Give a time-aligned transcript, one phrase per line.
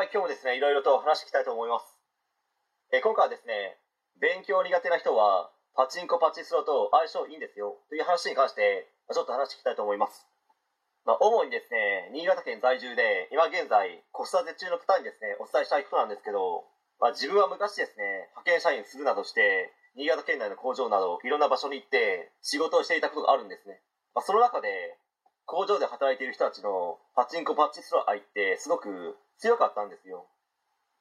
[0.00, 1.84] はい、今日もですね、いろいろと話していきたいと思います。
[2.88, 3.76] え今回はですね、
[4.16, 10.24] 勉強苦手な人は、パチンコパチスロと相性いいんですよ、という話に関して、ちょっと話していきたいと思います。
[11.04, 16.64] まあ、主にですね、新潟県在住で、今現在、子育て中の方にですね、お伝えしたいことなんですけど、
[16.96, 23.82] まあ、自分は昔ですね、派遣社員するなどして、新潟県内の工場など、いろんな場所に行って、仕事をしていたことがあるんですね。
[24.14, 24.96] まあ、その中で、
[25.50, 30.30] 工場で働いている人たちのパチンコパチスロ愛ってすごく強かったんですよ。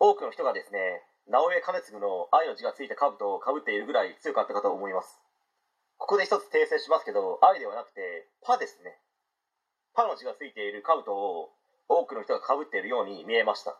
[0.00, 5.20] 多くの人がですね、直江兼次の愛の字がついた兜をかぶっているぐらい強かったかと思います。
[5.98, 8.00] ここで一つ訂正しますけど、愛ではなくて、
[8.40, 8.96] パですね。
[9.92, 11.52] パの字がついている兜を
[11.92, 13.76] 多くの人がかぶっているように見えました。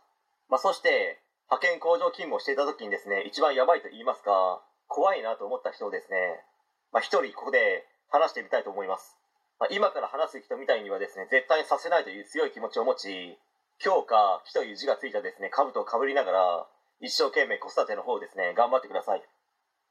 [0.51, 6.45] まあ、そして、派遣工場勤務をしていた時にですね、一番やばいと言いますか、怖いなと思った人をですね、
[6.93, 9.17] まあ、一人ここで話してみたいと思います。
[9.61, 13.37] まあ、今から話す人みたいにはですね、絶対にさせないという強い気持ちを持ち、
[13.85, 16.67] 今日か、木という字がついたですね、兜をかぶりながら、
[17.01, 19.21] 一生懸命子育ての方をですね、頑張ってください。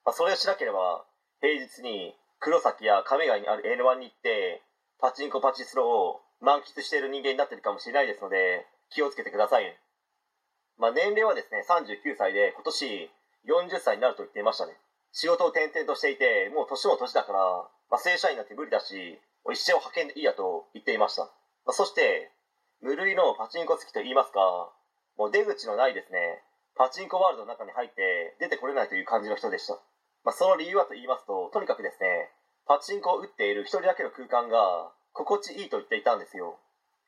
[0.04, 1.06] まあ、それをしなければ、
[1.40, 4.64] 平日に黒崎や亀ヶ谷にある N1 に行って、
[5.00, 9.78] パチンコパチスロを満喫している人間になってるかもしれないですので、気をつけてください。
[10.80, 13.12] まあ、年齢はですね、39歳で、今年
[13.46, 14.74] 40歳になると言っていましたね。
[15.12, 17.40] 仕事を転々としていて、もう年も年だから、
[17.92, 21.30] まあ、正社員なんて無理だし、もう一生派遣でいいやと言っていました。
[21.72, 22.32] そして、
[22.82, 24.72] 無類のパチンコ好きと言いますか、
[25.18, 26.44] もう出口のないですね、
[26.76, 29.76] パチンコワールドの中に入って出てこれないという感じの人でした。
[30.24, 32.32] まあ、その理由はと言いますと、とにかくですね、
[32.66, 36.58] パチンコを打っている一人だけの空間が心地いいと言っていたんですよ。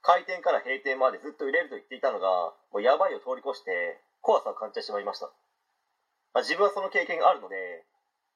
[0.01, 5.27] 開店から閉店までずっと入れると言っていたのが、もうやばいを通り越して怖さを感じてしまいました。
[6.33, 7.85] まあ、自分はその経験があるので、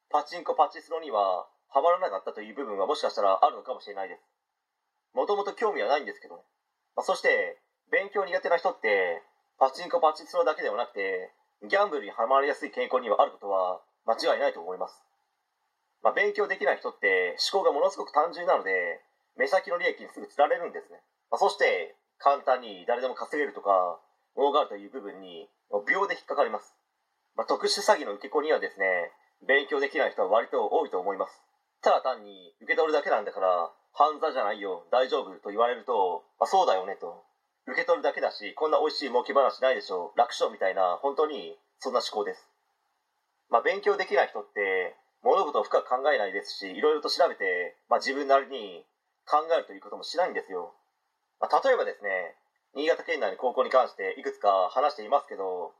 [0.09, 4.23] パチンコパチスロにはハマらなかったという部分はもしかしたらあるのかもしれないです。
[5.11, 6.41] もともと興味はないんですけどね。
[6.95, 7.59] まあ、そして、
[7.91, 9.19] 勉強苦手な人って、
[9.59, 11.35] パチンコパチスロだけではなくて、
[11.67, 15.03] ギャンブルにはまりやすい傾向にはあることは間違いないと思います。
[15.99, 19.03] まあ、勉強できない人って思考がものすごく単純なので、
[19.35, 21.03] 目先の利益にすぐつられるんですね。
[21.29, 23.99] まあ、そして、簡単に誰でも稼げるとか、
[24.37, 25.49] 儲かるという部分に、
[25.91, 26.73] 秒で引っかかります。
[27.35, 29.11] まあ、特殊詐欺の受け子にはですね、
[29.43, 31.43] 勉強できない人は割と多いと思います。
[31.85, 37.21] ただ単に受け取るだけなんだから、犯罪じゃないよ、大丈夫と言われると、まあ、そうだよねと。
[37.67, 42.49] 受け取るだけだし、こんな美味しい儲け話ないでしょう、楽勝みたいな、本当にそんな思考です。
[43.51, 48.83] まあ、勉強できない人って、物事を深く考えないですし、いろいろと調べて、まあ、自分なりに
[49.29, 50.73] 考えるということもしないんですよ。
[51.39, 52.33] まあ、例えばですね、
[52.73, 55.73] 新潟県内の高校に関していくつか話していますけど、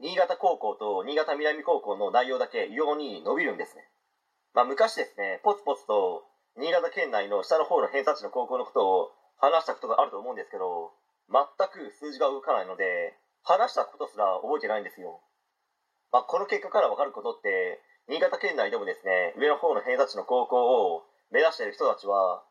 [0.00, 3.86] 新潟高校と新潟南高校の内容だけ異様に伸びるんですね。
[4.54, 6.24] まあ、昔ですね、ポツポツと
[6.56, 10.92] 新潟県内の下の方の偏差値の高校のことを話したことがあると思うんですけど、
[11.30, 15.20] 全く数字が動かないので、話したことすら覚えてないんですよ。
[16.10, 22.42] まあ、この結果からわかることって、新潟県内でもですね、上の方の偏差値の高校を目指している人たちは、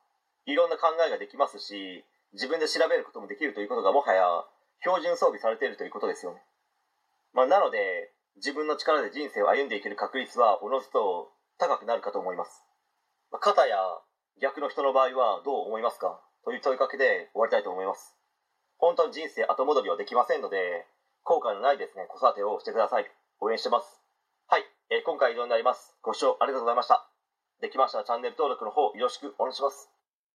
[0.45, 4.45] いろんな考えができますし、自分で調べることもできるということがもはや
[4.81, 6.41] 標準装備されているということですよね。
[7.33, 12.63] まあ、なので、自分の力で人生を歩んでいける確率はおのずと高くなるかと思います。
[13.39, 13.77] 肩、や
[14.41, 16.21] 逆の人の場合はどう思いますか？
[16.45, 18.15] という問いかけで終わりたいと思います。
[18.77, 20.85] 本当に人生後戻りはできませんので、
[21.23, 23.11] 後悔のないですね、子育てをしてください。
[23.41, 24.01] 応援してます。
[24.47, 25.97] はい、えー今回以上になります。
[26.03, 27.09] ご視聴ありがとうございました。
[27.59, 29.89] できましたらチャンネル登録の方よろしくお願いします。